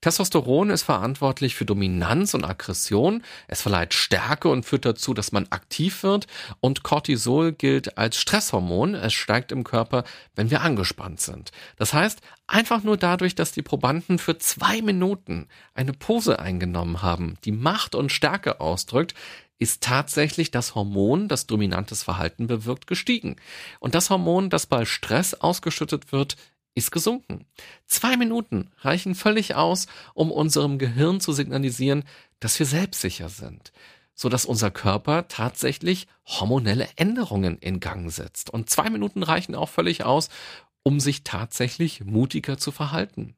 Testosteron 0.00 0.70
ist 0.70 0.84
verantwortlich 0.84 1.56
für 1.56 1.64
Dominanz 1.64 2.34
und 2.34 2.44
Aggression. 2.44 3.24
Es 3.48 3.62
verleiht 3.62 3.94
Stärke 3.94 4.48
und 4.48 4.64
führt 4.64 4.84
dazu, 4.84 5.12
dass 5.12 5.32
man 5.32 5.48
aktiv 5.50 6.04
wird. 6.04 6.28
Und 6.60 6.84
Cortisol 6.84 7.52
gilt 7.52 7.98
als 7.98 8.16
Stresshormon. 8.16 8.94
Es 8.94 9.12
steigt 9.12 9.50
im 9.50 9.64
Körper, 9.64 10.04
wenn 10.36 10.50
wir 10.50 10.60
angespannt 10.60 11.20
sind. 11.20 11.50
Das 11.76 11.92
heißt, 11.94 12.20
einfach 12.48 12.82
nur 12.82 12.96
dadurch, 12.96 13.34
dass 13.34 13.52
die 13.52 13.62
Probanden 13.62 14.18
für 14.18 14.38
zwei 14.38 14.82
Minuten 14.82 15.46
eine 15.74 15.92
Pose 15.92 16.40
eingenommen 16.40 17.02
haben, 17.02 17.36
die 17.44 17.52
Macht 17.52 17.94
und 17.94 18.10
Stärke 18.10 18.60
ausdrückt, 18.60 19.14
ist 19.58 19.82
tatsächlich 19.82 20.50
das 20.50 20.74
Hormon, 20.74 21.28
das 21.28 21.46
dominantes 21.46 22.02
Verhalten 22.02 22.46
bewirkt, 22.46 22.86
gestiegen. 22.86 23.36
Und 23.80 23.94
das 23.94 24.08
Hormon, 24.10 24.50
das 24.50 24.66
bei 24.66 24.84
Stress 24.84 25.34
ausgeschüttet 25.34 26.12
wird, 26.12 26.36
ist 26.74 26.92
gesunken. 26.92 27.44
Zwei 27.86 28.16
Minuten 28.16 28.70
reichen 28.78 29.14
völlig 29.14 29.56
aus, 29.56 29.86
um 30.14 30.30
unserem 30.30 30.78
Gehirn 30.78 31.20
zu 31.20 31.32
signalisieren, 31.32 32.04
dass 32.40 32.58
wir 32.58 32.66
selbstsicher 32.66 33.28
sind, 33.28 33.72
so 34.14 34.28
dass 34.28 34.44
unser 34.44 34.70
Körper 34.70 35.26
tatsächlich 35.26 36.06
hormonelle 36.24 36.88
Änderungen 36.94 37.58
in 37.58 37.80
Gang 37.80 38.12
setzt. 38.12 38.50
Und 38.50 38.70
zwei 38.70 38.90
Minuten 38.90 39.24
reichen 39.24 39.56
auch 39.56 39.68
völlig 39.68 40.04
aus, 40.04 40.28
um 40.82 41.00
sich 41.00 41.24
tatsächlich 41.24 42.04
mutiger 42.04 42.58
zu 42.58 42.72
verhalten. 42.72 43.34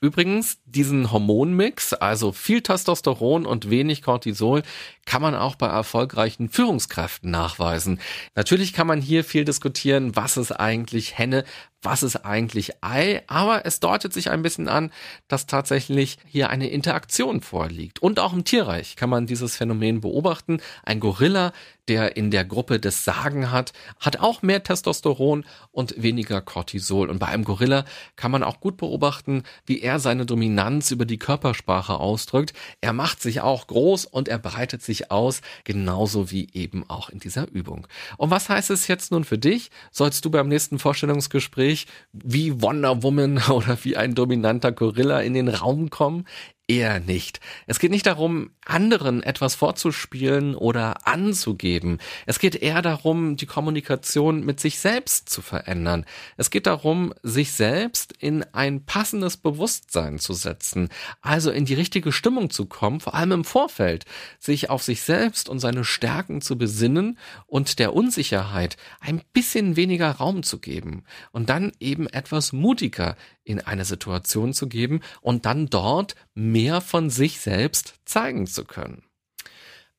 Übrigens, 0.00 0.58
diesen 0.64 1.10
Hormonmix, 1.10 1.92
also 1.92 2.32
viel 2.32 2.60
Testosteron 2.60 3.46
und 3.46 3.70
wenig 3.70 4.02
Cortisol, 4.02 4.62
kann 5.04 5.22
man 5.22 5.34
auch 5.34 5.56
bei 5.56 5.66
erfolgreichen 5.66 6.48
Führungskräften 6.48 7.30
nachweisen. 7.30 8.00
Natürlich 8.34 8.72
kann 8.72 8.86
man 8.86 9.00
hier 9.00 9.24
viel 9.24 9.44
diskutieren, 9.44 10.14
was 10.16 10.36
ist 10.36 10.52
eigentlich 10.52 11.18
Henne, 11.18 11.44
was 11.82 12.02
ist 12.02 12.24
eigentlich 12.24 12.82
Ei, 12.82 13.22
aber 13.26 13.66
es 13.66 13.80
deutet 13.80 14.12
sich 14.12 14.30
ein 14.30 14.42
bisschen 14.42 14.68
an, 14.68 14.92
dass 15.26 15.46
tatsächlich 15.46 16.18
hier 16.26 16.48
eine 16.48 16.68
Interaktion 16.68 17.40
vorliegt. 17.40 18.00
Und 18.00 18.20
auch 18.20 18.32
im 18.32 18.44
Tierreich 18.44 18.94
kann 18.94 19.10
man 19.10 19.26
dieses 19.26 19.56
Phänomen 19.56 20.00
beobachten. 20.00 20.60
Ein 20.84 21.00
Gorilla, 21.00 21.52
der 21.88 22.16
in 22.16 22.30
der 22.30 22.44
Gruppe 22.44 22.78
des 22.78 23.04
Sagen 23.04 23.50
hat, 23.50 23.72
hat 23.98 24.20
auch 24.20 24.42
mehr 24.42 24.62
Testosteron 24.62 25.44
und 25.72 26.00
weniger 26.00 26.40
Cortisol. 26.40 27.10
Und 27.10 27.18
bei 27.18 27.26
einem 27.26 27.44
Gorilla 27.44 27.84
kann 28.14 28.30
man 28.30 28.44
auch 28.44 28.60
gut 28.60 28.76
beobachten, 28.76 29.42
wie 29.66 29.80
er 29.80 29.98
seine 29.98 30.24
Dominanz 30.24 30.92
über 30.92 31.04
die 31.04 31.18
Körpersprache 31.18 31.98
ausdrückt. 31.98 32.52
Er 32.80 32.92
macht 32.92 33.20
sich 33.20 33.40
auch 33.40 33.66
groß 33.66 34.04
und 34.04 34.28
er 34.28 34.38
breitet 34.38 34.82
sich 34.82 34.91
aus, 35.10 35.40
genauso 35.64 36.30
wie 36.30 36.48
eben 36.52 36.84
auch 36.88 37.08
in 37.08 37.18
dieser 37.18 37.50
Übung. 37.50 37.86
Und 38.16 38.30
was 38.30 38.48
heißt 38.48 38.70
es 38.70 38.88
jetzt 38.88 39.12
nun 39.12 39.24
für 39.24 39.38
dich? 39.38 39.70
Sollst 39.90 40.24
du 40.24 40.30
beim 40.30 40.48
nächsten 40.48 40.78
Vorstellungsgespräch 40.78 41.86
wie 42.12 42.62
Wonder 42.62 43.02
Woman 43.02 43.38
oder 43.50 43.78
wie 43.82 43.96
ein 43.96 44.14
dominanter 44.14 44.72
Gorilla 44.72 45.20
in 45.20 45.34
den 45.34 45.48
Raum 45.48 45.90
kommen? 45.90 46.26
Eher 46.68 47.00
nicht. 47.00 47.40
Es 47.66 47.78
geht 47.78 47.90
nicht 47.90 48.06
darum, 48.06 48.50
anderen 48.64 49.22
etwas 49.22 49.54
vorzuspielen 49.54 50.54
oder 50.54 51.06
anzugeben. 51.06 51.98
Es 52.26 52.38
geht 52.38 52.54
eher 52.54 52.82
darum, 52.82 53.36
die 53.36 53.46
Kommunikation 53.46 54.44
mit 54.44 54.60
sich 54.60 54.78
selbst 54.78 55.28
zu 55.28 55.42
verändern. 55.42 56.06
Es 56.36 56.50
geht 56.50 56.66
darum, 56.66 57.12
sich 57.22 57.52
selbst 57.52 58.12
in 58.12 58.44
ein 58.52 58.84
passendes 58.84 59.36
Bewusstsein 59.36 60.18
zu 60.18 60.32
setzen, 60.32 60.88
also 61.20 61.50
in 61.50 61.64
die 61.64 61.74
richtige 61.74 62.12
Stimmung 62.12 62.50
zu 62.50 62.66
kommen, 62.66 63.00
vor 63.00 63.14
allem 63.14 63.32
im 63.32 63.44
Vorfeld, 63.44 64.04
sich 64.38 64.70
auf 64.70 64.82
sich 64.82 65.02
selbst 65.02 65.48
und 65.48 65.58
seine 65.58 65.84
Stärken 65.84 66.40
zu 66.40 66.56
besinnen 66.56 67.18
und 67.46 67.80
der 67.80 67.94
Unsicherheit 67.94 68.76
ein 69.00 69.22
bisschen 69.32 69.76
weniger 69.76 70.10
Raum 70.10 70.44
zu 70.44 70.58
geben 70.58 71.04
und 71.32 71.50
dann 71.50 71.72
eben 71.80 72.06
etwas 72.06 72.52
mutiger 72.52 73.16
in 73.44 73.60
eine 73.60 73.84
Situation 73.84 74.52
zu 74.52 74.68
geben 74.68 75.00
und 75.20 75.46
dann 75.46 75.66
dort 75.66 76.14
mehr 76.34 76.80
von 76.80 77.10
sich 77.10 77.40
selbst 77.40 77.94
zeigen 78.04 78.46
zu 78.46 78.64
können. 78.64 79.04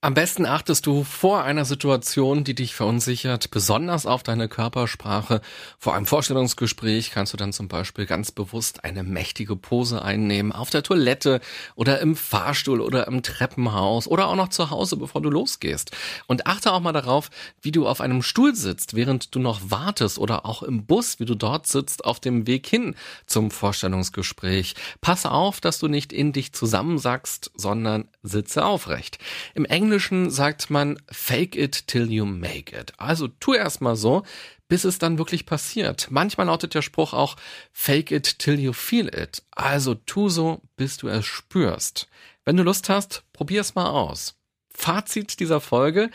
Am 0.03 0.15
besten 0.15 0.45
achtest 0.45 0.85
du 0.85 1.05
vor 1.05 1.43
einer 1.45 1.63
Situation, 1.63 2.43
die 2.43 2.55
dich 2.55 2.75
verunsichert, 2.75 3.49
besonders 3.51 4.05
auf 4.05 4.21
deine 4.21 4.49
Körpersprache. 4.49 5.39
Vor 5.79 5.95
einem 5.95 6.05
Vorstellungsgespräch 6.05 7.11
kannst 7.11 7.31
du 7.31 7.37
dann 7.37 7.53
zum 7.53 7.69
Beispiel 7.69 8.05
ganz 8.05 8.33
bewusst 8.33 8.83
eine 8.83 9.03
mächtige 9.03 9.55
Pose 9.55 10.01
einnehmen, 10.01 10.51
auf 10.51 10.69
der 10.69 10.83
Toilette 10.83 11.39
oder 11.75 12.01
im 12.01 12.17
Fahrstuhl 12.17 12.81
oder 12.81 13.07
im 13.07 13.23
Treppenhaus 13.23 14.09
oder 14.09 14.27
auch 14.27 14.35
noch 14.35 14.49
zu 14.49 14.71
Hause, 14.71 14.97
bevor 14.97 15.21
du 15.21 15.29
losgehst. 15.29 15.91
Und 16.27 16.47
achte 16.47 16.73
auch 16.73 16.81
mal 16.81 16.91
darauf, 16.91 17.29
wie 17.61 17.71
du 17.71 17.87
auf 17.87 18.01
einem 18.01 18.23
Stuhl 18.23 18.55
sitzt, 18.55 18.95
während 18.97 19.33
du 19.33 19.39
noch 19.39 19.61
wartest 19.71 20.19
oder 20.19 20.45
auch 20.45 20.63
im 20.63 20.85
Bus, 20.85 21.21
wie 21.21 21.25
du 21.25 21.35
dort 21.35 21.65
sitzt 21.65 22.03
auf 22.03 22.19
dem 22.19 22.45
Weg 22.45 22.67
hin 22.67 22.95
zum 23.25 23.51
Vorstellungsgespräch. 23.51 24.75
Pass 24.99 25.25
auf, 25.25 25.61
dass 25.61 25.79
du 25.79 25.87
nicht 25.87 26.11
in 26.11 26.33
dich 26.33 26.51
zusammensackst, 26.51 27.51
sondern 27.55 28.09
sitze 28.21 28.65
aufrecht. 28.65 29.17
Im 29.53 29.63
Englischen 29.63 29.92
Englischen 29.93 30.31
sagt 30.31 30.71
man 30.71 30.97
fake 31.11 31.55
it 31.55 31.85
till 31.85 32.11
you 32.11 32.25
make 32.25 32.75
it. 32.75 32.93
Also 32.97 33.27
tu 33.27 33.53
erst 33.53 33.79
mal 33.79 33.95
so, 33.95 34.23
bis 34.67 34.85
es 34.85 34.97
dann 34.97 35.19
wirklich 35.19 35.45
passiert. 35.45 36.07
Manchmal 36.09 36.47
lautet 36.47 36.73
der 36.73 36.81
Spruch 36.81 37.13
auch 37.13 37.35
fake 37.71 38.09
it 38.09 38.39
till 38.39 38.59
you 38.59 38.73
feel 38.73 39.07
it. 39.07 39.43
Also 39.51 39.93
tu 39.93 40.29
so, 40.29 40.63
bis 40.77 40.97
du 40.97 41.09
es 41.09 41.27
spürst. 41.27 42.07
Wenn 42.43 42.57
du 42.57 42.63
Lust 42.63 42.89
hast, 42.89 43.21
probier's 43.33 43.75
mal 43.75 43.85
aus. 43.85 44.33
Fazit 44.73 45.39
dieser 45.39 45.61
Folge. 45.61 46.09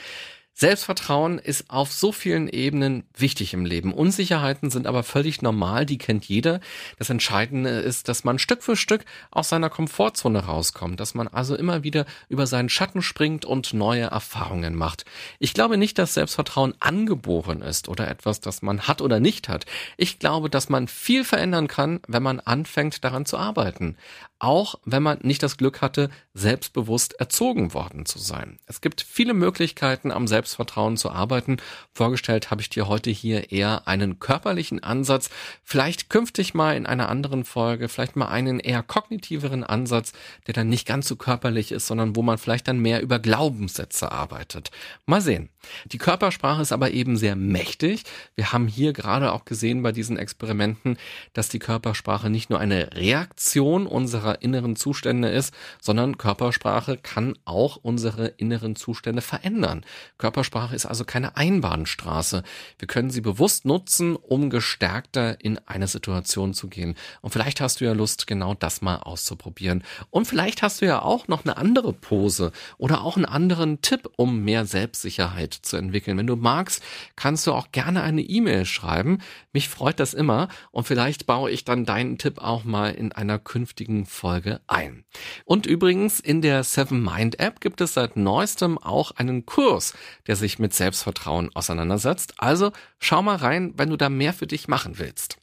Selbstvertrauen 0.61 1.39
ist 1.39 1.71
auf 1.71 1.93
so 1.93 2.11
vielen 2.11 2.49
Ebenen 2.49 3.05
wichtig 3.17 3.55
im 3.55 3.65
Leben. 3.65 3.95
Unsicherheiten 3.95 4.71
sind 4.71 4.89
aber 4.89 5.05
völlig 5.05 5.41
normal, 5.41 5.87
die 5.87 5.99
kennt 5.99 6.25
jeder. 6.25 6.59
Das 6.99 7.11
Entscheidende 7.11 7.71
ist, 7.71 8.09
dass 8.09 8.25
man 8.25 8.41
Stück 8.41 8.65
für 8.65 8.75
Stück 8.75 9.05
aus 9.31 9.51
seiner 9.51 9.71
Komfortzone 9.71 10.47
rauskommt, 10.47 10.99
dass 10.99 11.15
man 11.15 11.29
also 11.29 11.55
immer 11.55 11.85
wieder 11.85 12.07
über 12.29 12.49
seinen 12.49 12.71
Schatten 12.71 13.03
springt 13.03 13.45
und 13.45 13.73
neue 13.73 14.07
Erfahrungen 14.07 14.75
macht. 14.75 15.05
Ich 15.39 15.55
glaube 15.55 15.77
nicht, 15.77 15.97
dass 15.97 16.15
Selbstvertrauen 16.15 16.75
angeboren 16.81 17.63
ist 17.63 17.89
oder 17.89 18.09
etwas, 18.09 18.41
das 18.41 18.61
man 18.61 18.89
hat 18.89 19.01
oder 19.01 19.21
nicht 19.21 19.49
hat. 19.49 19.65
Ich 19.97 20.19
glaube, 20.19 20.51
dass 20.51 20.69
man 20.69 20.89
viel 20.89 21.23
verändern 21.23 21.69
kann, 21.69 22.01
wenn 22.09 22.25
man 22.25 22.41
anfängt 22.41 23.05
daran 23.05 23.27
zu 23.27 23.39
arbeiten 23.39 23.97
auch 24.39 24.77
wenn 24.85 25.03
man 25.03 25.19
nicht 25.23 25.43
das 25.43 25.57
Glück 25.57 25.83
hatte, 25.83 26.11
selbstbewusst 26.35 27.15
erzogen 27.15 27.75
worden 27.75 28.07
zu 28.07 28.19
sein. 28.19 28.59
Es 28.67 28.81
gibt 28.81 29.01
viele 29.01 29.35
Möglichkeiten, 29.35 30.13
am 30.13 30.29
Selbstvertrauen 30.29 30.97
zu 30.97 31.11
arbeiten. 31.11 31.57
Vorgestellt 31.93 32.51
habe 32.51 32.61
ich 32.61 32.71
dir 32.71 32.87
heute 32.87 33.11
hier 33.11 33.51
eher 33.51 33.89
einen 33.89 34.21
körperlichen 34.21 34.83
Ansatz, 34.83 35.31
vielleicht 35.65 36.11
künftig 36.11 36.55
mal 36.55 36.77
in 36.77 36.87
einer 36.87 37.09
anderen 37.09 37.45
Folge, 37.45 37.89
vielleicht 37.89 38.17
mal 38.17 38.29
einen 38.29 38.61
eher 38.61 38.83
kognitiveren 38.83 39.65
Ansatz, 39.65 40.13
der 40.47 40.55
dann 40.55 40.69
nicht 40.69 40.87
ganz 40.87 41.09
so 41.09 41.17
körperlich 41.17 41.73
ist, 41.73 41.87
sondern 41.87 42.15
wo 42.15 42.23
man 42.23 42.39
vielleicht 42.39 42.69
dann 42.69 42.79
mehr 42.79 43.03
über 43.03 43.19
Glaubenssätze 43.19 44.13
arbeitet. 44.13 44.71
Mal 45.07 45.21
sehen. 45.21 45.49
Die 45.87 45.99
Körpersprache 45.99 46.63
ist 46.63 46.73
aber 46.73 46.93
eben 46.93 47.17
sehr 47.17 47.37
mächtig. 47.37 48.05
Wir 48.37 48.53
haben 48.53 48.69
hier 48.69 48.93
gerade 48.93 49.33
auch 49.33 49.45
gesehen 49.45 49.83
bei 49.83 49.93
diesen 49.93 50.17
Experimenten, 50.17 50.97
dass 51.33 51.49
die 51.49 51.59
Körpersprache 51.59 52.31
nicht 52.31 52.51
nur 52.51 52.61
eine 52.61 52.95
Reaktion 52.95 53.87
unserer 53.87 54.28
unserer 54.29 54.43
inneren 54.43 54.77
Zustände 54.77 55.29
ist, 55.29 55.55
sondern 55.81 56.19
Körpersprache 56.19 56.97
kann 56.99 57.35
auch 57.45 57.77
unsere 57.77 58.27
inneren 58.27 58.77
Zustände 58.77 59.23
verändern. 59.23 59.85
Körpersprache 60.19 60.75
ist 60.75 60.87
also 60.87 61.05
keine 61.05 61.37
Einbahnstraße. 61.37 62.43
Wir 62.79 62.89
können 62.89 63.11
sie 63.11 63.21
bewusst 63.21 63.65
nutzen, 63.65 64.17
um 64.17 64.51
gestärkter 64.51 65.41
in 65.43 65.59
eine 65.67 65.87
Situation 65.87 66.53
zu 66.53 66.69
gehen. 66.69 66.95
Und 67.23 67.31
vielleicht 67.31 67.61
hast 67.61 67.81
du 67.81 67.85
ja 67.85 67.93
Lust, 67.93 68.27
genau 68.27 68.55
das 68.55 68.83
mal 68.83 68.97
auszuprobieren. 68.97 69.83
Und 70.11 70.27
vielleicht 70.27 70.63
hast 70.63 70.81
du 70.81 70.87
ja 70.87 71.03
auch 71.03 71.29
noch 71.29 71.45
eine 71.45 71.57
andere 71.57 71.93
Pose 71.93 72.53
oder 72.77 73.03
auch 73.03 73.17
einen 73.17 73.25
anderen 73.25 73.81
Tipp, 73.81 74.11
um 74.17 74.45
mehr 74.45 74.67
Selbstsicherheit 74.67 75.55
zu 75.55 75.77
entwickeln. 75.77 76.19
Wenn 76.19 76.27
du 76.27 76.37
magst, 76.37 76.83
kannst 77.17 77.47
du 77.47 77.53
auch 77.53 77.73
gerne 77.73 78.03
eine 78.03 78.23
E-Mail 78.23 78.65
schreiben. 78.65 79.19
Mich 79.53 79.69
freut 79.69 80.01
das 80.01 80.15
immer 80.15 80.49
und 80.71 80.85
vielleicht 80.85 81.27
baue 81.27 81.51
ich 81.51 81.65
dann 81.65 81.85
deinen 81.85 82.19
Tipp 82.19 82.39
auch 82.39 82.65
mal 82.65 82.91
in 82.91 83.13
einer 83.13 83.39
künftigen 83.39 84.07
Folge 84.19 84.61
ein. 84.67 85.05
Und 85.45 85.67
übrigens, 85.67 86.19
in 86.19 86.43
der 86.43 86.65
Seven 86.65 87.03
Mind 87.03 87.39
App 87.39 87.61
gibt 87.61 87.81
es 87.81 87.95
seit 87.95 88.17
neuestem 88.17 88.77
auch 88.77 89.13
einen 89.13 89.47
Kurs, 89.47 89.95
der 90.27 90.35
sich 90.35 90.59
mit 90.59 90.75
Selbstvertrauen 90.75 91.55
auseinandersetzt. 91.55 92.35
Also 92.39 92.73
schau 92.99 93.23
mal 93.23 93.37
rein, 93.37 93.75
wenn 93.77 93.91
du 93.91 93.97
da 93.97 94.09
mehr 94.09 94.33
für 94.33 94.49
dich 94.49 94.67
machen 94.67 94.99
willst. 94.99 95.39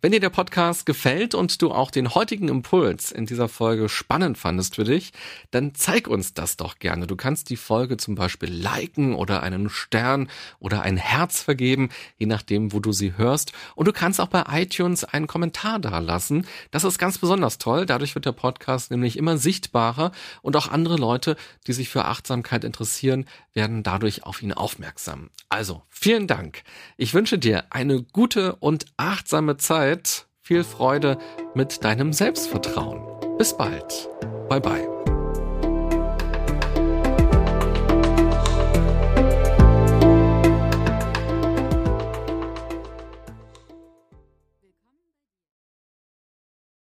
Wenn 0.00 0.12
dir 0.12 0.20
der 0.20 0.30
Podcast 0.30 0.86
gefällt 0.86 1.34
und 1.34 1.62
du 1.62 1.72
auch 1.72 1.90
den 1.90 2.14
heutigen 2.14 2.48
Impuls 2.48 3.12
in 3.12 3.26
dieser 3.26 3.48
Folge 3.48 3.88
spannend 3.88 4.38
fandest 4.38 4.76
für 4.76 4.84
dich, 4.84 5.12
dann 5.50 5.74
zeig 5.74 6.08
uns 6.08 6.34
das 6.34 6.56
doch 6.56 6.78
gerne. 6.78 7.06
Du 7.06 7.16
kannst 7.16 7.50
die 7.50 7.56
Folge 7.56 7.96
zum 7.96 8.14
Beispiel 8.14 8.50
liken 8.50 9.14
oder 9.14 9.42
einen 9.42 9.68
Stern 9.68 10.28
oder 10.58 10.82
ein 10.82 10.96
Herz 10.96 11.42
vergeben, 11.42 11.90
je 12.16 12.26
nachdem, 12.26 12.72
wo 12.72 12.80
du 12.80 12.92
sie 12.92 13.16
hörst. 13.16 13.52
Und 13.74 13.88
du 13.88 13.92
kannst 13.92 14.20
auch 14.20 14.28
bei 14.28 14.44
iTunes 14.50 15.04
einen 15.04 15.26
Kommentar 15.26 15.78
dalassen. 15.78 16.46
Das 16.70 16.84
ist 16.84 16.98
ganz 16.98 17.18
besonders 17.18 17.58
toll. 17.58 17.86
Dadurch 17.86 18.14
wird 18.14 18.26
der 18.26 18.32
Podcast 18.32 18.90
nämlich 18.90 19.16
immer 19.16 19.38
sichtbarer 19.38 20.12
und 20.42 20.56
auch 20.56 20.68
andere 20.68 20.96
Leute, 20.96 21.36
die 21.66 21.72
sich 21.72 21.88
für 21.88 22.04
Achtsamkeit 22.04 22.64
interessieren, 22.64 23.26
werden 23.52 23.82
dadurch 23.82 24.24
auf 24.24 24.42
ihn 24.42 24.52
aufmerksam. 24.52 25.30
Also, 25.48 25.82
vielen 26.00 26.26
Dank. 26.26 26.62
Ich 26.96 27.14
wünsche 27.14 27.38
dir 27.38 27.64
eine 27.70 28.02
gute 28.02 28.56
und 28.56 28.86
achtsame 28.96 29.56
Zeit. 29.56 30.26
Viel 30.42 30.64
Freude 30.64 31.18
mit 31.54 31.84
deinem 31.84 32.12
Selbstvertrauen. 32.12 33.02
Bis 33.38 33.56
bald. 33.56 34.08
Bye 34.48 34.60
bye. 34.60 35.09